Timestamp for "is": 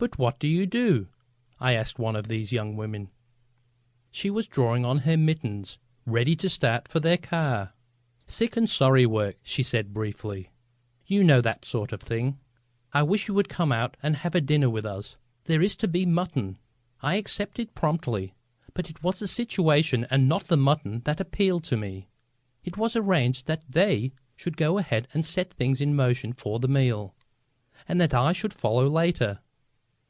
15.62-15.74